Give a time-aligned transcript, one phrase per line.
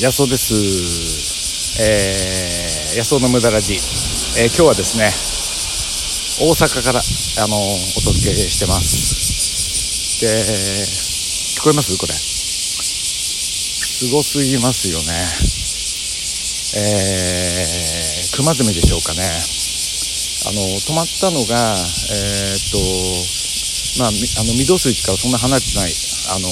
[0.00, 0.54] 野草です。
[1.82, 3.74] えー、野草の無駄ラジ、
[4.38, 5.10] えー、今日はですね
[6.38, 7.02] 大阪からあ
[7.50, 7.58] のお
[8.06, 10.22] 届けしてます。
[10.22, 10.30] で
[11.58, 11.98] 聞こえます？
[11.98, 12.14] これ。
[12.14, 15.10] すごすぎますよね。
[16.78, 19.26] えー、熊ゼミでしょうかね。
[20.46, 22.78] あの止まったのがえー、っと
[23.98, 26.46] まああの御堂筋からそんな離れてないあの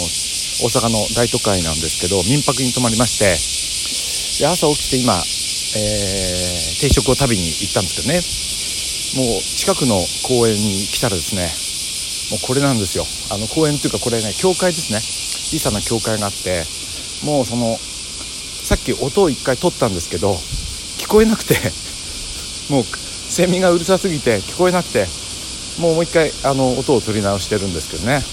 [0.65, 3.37] 大阪の大都会なんですけど民泊に泊まりまして
[4.41, 8.21] で朝起きて今、えー、定食を食べに行ったんですけどね。
[9.17, 9.97] もう近くの
[10.29, 11.49] 公園に来たらですね
[12.31, 13.05] もうこれなんですよ。
[13.31, 15.01] あの公園というかこれね教会ですね。
[15.01, 16.65] 小さな教会があって
[17.25, 20.35] もうそのさっき音を1回取ったんですけど
[20.99, 21.55] 聞こえなくて
[22.69, 22.85] もう
[23.29, 25.07] セミがうるさすぎて聞こえなくて
[25.79, 28.25] もうもう1回あの音を取り直してるんですけどね。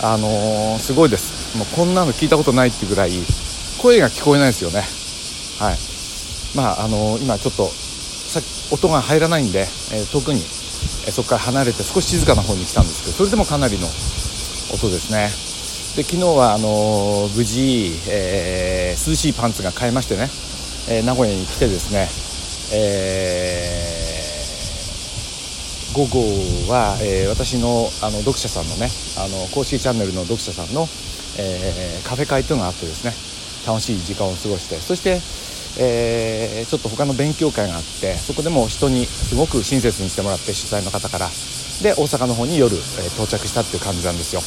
[0.00, 1.37] あのー、すごいです。
[1.56, 3.12] もうこんなの聞いたことないっていうぐらい
[3.80, 4.82] 声が聞こえないですよね。
[5.58, 5.78] はい。
[6.56, 9.60] まああのー、今ちょっとさっき音が入らないんで、
[9.92, 10.40] えー、遠くに、
[11.06, 13.86] えそこから離れて少し静かな方に来たんですけどそれでもかなりの
[14.74, 15.30] 音ですね。
[15.96, 20.28] で昨日はあの無事、え涼しいパンツが買えましてね、
[20.88, 22.08] え名古屋に来てですね、
[22.72, 23.98] え
[25.94, 26.20] 午後
[26.70, 30.86] は、え、私のあの読者さんのねあの公式チャンネルの読者さんの、
[31.38, 33.12] えー、カフェ会というのがあってですね。
[33.66, 34.76] 楽しい時間を過ごして。
[34.76, 35.20] そして、
[35.78, 41.28] えー、ちょっと他の勉強会があってそこでも人にすごく親切にしてもらって主催の方から。
[41.82, 44.42] で大阪の方に夜、え到着したっていう感じなんですよ。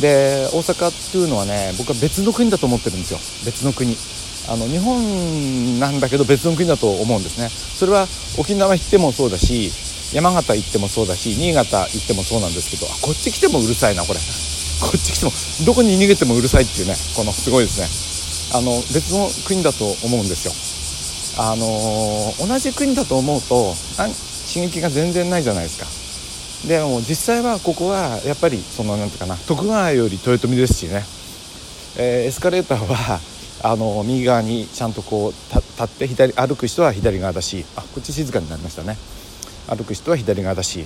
[0.00, 3.18] で大阪っていうのはね僕は別の国だと思ってるんですよ。
[3.44, 3.96] 別の国。
[4.48, 7.48] あの日本なんだけど別の国だと思うんですね。
[7.50, 8.06] それは
[8.38, 9.70] 沖縄行ってもそうだし
[10.14, 14.51] 山形行ってもそうだし新潟行ってもそうなんですけどこっち来てもうるさいなこれ。
[14.82, 15.32] こっち来ても
[15.64, 18.58] どこに逃げてもうるさいっていうねこのすごいですね。
[18.58, 20.52] あの別の国だと思うんですよ。
[21.38, 21.66] あの
[22.46, 23.74] 同じ国だと思うと
[24.52, 26.68] 刺激が全然ないじゃないですか。
[26.68, 31.04] でも実際はここはやっぱりそのなんていうかな徳川より豊臣ですしね、
[31.96, 33.20] えー、エスカレーターは
[33.64, 38.96] あの右側にちゃんとこう立って左歩く人は左側だしあこっち静かになりましたね。
[39.68, 40.84] 歩く人は左側だし。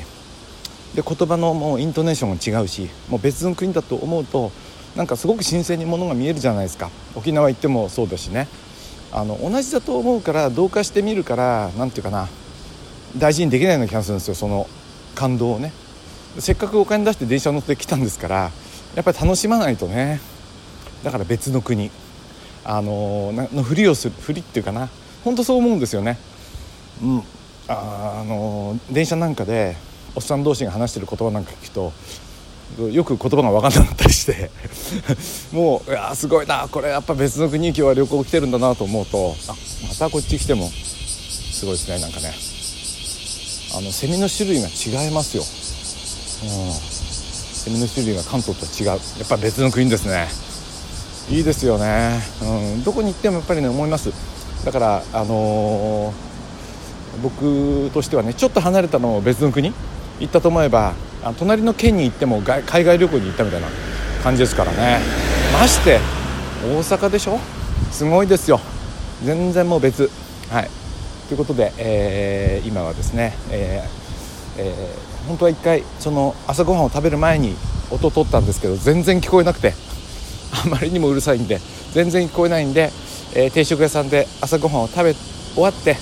[0.94, 4.50] で言葉のもうイントネーションが違うしもう別の国だと思うと
[4.96, 6.90] なんかすごく新鮮にものが見えるじゃないですか。
[7.14, 8.48] 沖縄行ってもそうだしね。
[9.12, 12.28] あの同じだと思うから同化してみるから何て言うかな
[13.16, 14.66] 大事にできないような気がするんですよその
[15.14, 15.72] 感動をね。
[16.38, 18.50] せっかくお金出して電車乗ってきたんですから
[18.94, 20.20] やっぱり楽しまないとね。
[21.02, 21.90] だから別の国。
[22.68, 24.88] あののふりをするふりっていうかな。
[25.22, 26.18] 本当そう思うんですよね。
[27.02, 27.22] うん。
[27.68, 29.76] あの電車なんかで
[30.16, 31.92] おっさん同士が話してる言葉なんか聞くと
[32.90, 34.50] よく言葉が分かんなかったりして
[35.52, 39.54] もういやすごいなこれやっぱ別の国今日は旅行来てるんだなと思うとあ
[39.88, 42.32] またこっち来てもすごいですねなんかね。
[43.76, 45.46] あのセミの種類が違いますよ、う
[46.70, 48.88] ん、セミの種類が関東と違う。
[48.88, 50.28] やっぱ別の国ですね。
[51.28, 54.12] いいですよね、うん、どこに行ってもやっぱりね思います。
[54.64, 56.26] だからあのー
[57.22, 59.72] 僕としてはねちょっと離れたの別の国。
[60.20, 63.68] 行ったと思えばあ隣の県に行っても海外旅行に行ったみたいな
[64.22, 65.00] 感じですからね。
[65.52, 65.98] まして
[66.64, 67.38] 大阪でしょ？
[67.90, 68.60] すごいですよ。
[69.24, 70.10] 全然もう別。
[70.50, 70.70] はい。
[71.28, 77.56] ということで、えー、今はですね、えーえー、本当は一回その朝ごはんを食べる前に
[77.90, 79.74] 音を取ったんですけど全然聞こえなくて
[80.64, 81.58] あまりにもうるさいんで
[81.92, 82.90] 全然聞こえないんで、
[83.34, 85.94] えー、定食屋さんで朝ごはんを食べ終わって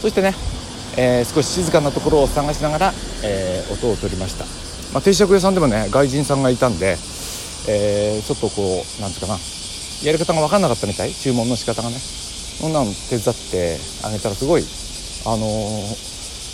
[0.00, 0.34] そしてね
[0.96, 4.44] えー、少し静かなところを探しながら、えー、音を取りました、
[4.92, 6.96] まあ、定食屋さんでもね外人さんがいたんで、
[7.68, 9.38] えー、ちょっとこうなんていうかな。
[10.04, 11.12] やり方が分かんなかったみたい。
[11.14, 11.96] 注文の仕方がね。
[11.96, 14.64] そんなの手伝ってあげたらすごい
[15.26, 15.46] あの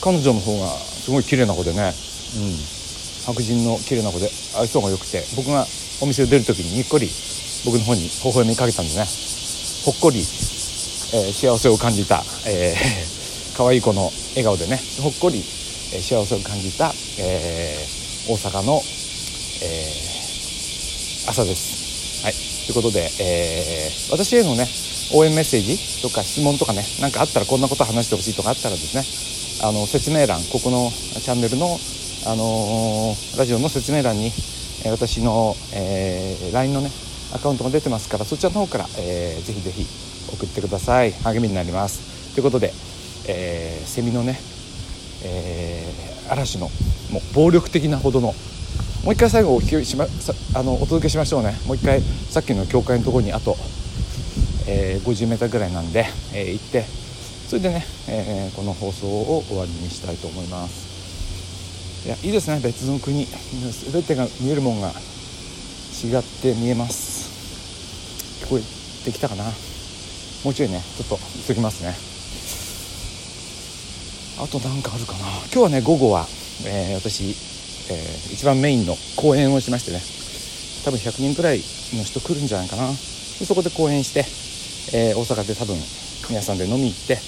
[0.01, 1.93] 彼女の方がすごい綺麗な子でね、
[2.37, 2.55] うん、
[3.27, 4.29] 白人の綺麗な子で
[4.59, 5.67] 愛想が良くて僕が
[6.01, 7.09] お店を出る時ににっこり
[7.65, 9.07] 僕の方に微笑みかけたんでね。
[9.85, 13.23] ほっこり、えー、幸せを感じた、えー
[13.57, 15.41] 可愛い子の笑顔でねほっこり、
[15.95, 18.81] え幸せを感じた、えー、大阪の、
[19.63, 22.25] えー、朝です。
[22.25, 22.33] はい、
[22.67, 24.67] ということで、えー、私へのね
[25.13, 29.05] 応援メッセージとか質問とかね何かあったらこんなこと話してほしいとかあったらですね
[29.69, 30.91] あの説明欄ここの
[31.21, 31.67] チャンネルの、
[32.27, 34.31] あのー、ラジオの説明欄に
[34.91, 36.91] 私の、えー、LINE のね
[37.35, 39.87] アカウントが出てますからそちらの方から、えー、ぜひぜひ
[40.33, 41.13] 送ってください。
[41.13, 42.35] 励みになります。
[42.35, 42.73] ということで
[43.29, 44.39] えー、セミのね、
[45.25, 46.69] えー、嵐の
[47.11, 48.35] もう暴力的なほどの
[49.05, 50.07] もう一回最後お聞きしま
[50.55, 51.57] あのお届けしましょうね。
[51.67, 53.57] もう一回さっきの教会のところにあと、
[54.69, 56.85] えー、50m ぐらいなんで、えー、行って
[57.49, 62.07] それでね、えー、この放送を終わりにしたいと思います。
[62.07, 62.61] いやいいですね。
[62.63, 68.45] 別の国全てが見えるもんが違って見えます。
[68.45, 69.45] 聞こえてきたかな。
[69.45, 72.12] もうちょいねちょっと急ぎますね。
[74.39, 75.19] あと何かあるかな。
[75.19, 76.27] 今日はね午後は、
[76.67, 77.25] えー、私、
[77.91, 80.01] えー、一番メインの講演をしましてね。
[80.85, 81.61] 多分100人くらい
[81.95, 82.89] の人来るんじゃないかな。
[82.89, 84.25] でそこで講演して、
[84.97, 85.77] えー、大阪で多分
[86.29, 87.19] 皆さんで飲み行って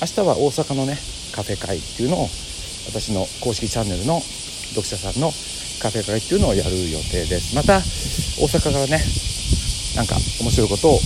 [0.00, 0.98] 明日は大阪のね
[1.32, 2.28] カフェ会っていうのを
[2.86, 5.30] 私の公式チャンネルの読者さんの
[5.82, 7.54] カフェ会っていうのをやる予定です。
[7.54, 9.02] また大阪からね
[9.96, 11.00] なんか面白いことを、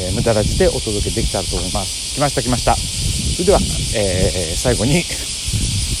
[0.00, 2.14] えー、無駄らじでお届けできたらと思います。
[2.14, 3.09] 来ました来ました。
[3.40, 3.58] それでは、
[3.96, 5.02] えー、最後に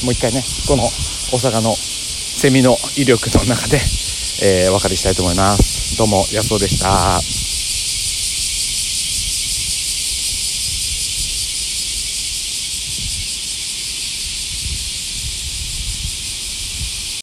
[0.04, 3.78] もう一回ねこの大阪のセミの威力の中で、
[4.44, 5.96] えー、お別れしたいと思います。
[5.96, 7.39] どうも安尾でした。